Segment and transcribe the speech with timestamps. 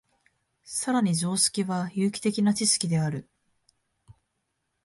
[0.65, 3.29] 更に常識は有機的な知識である。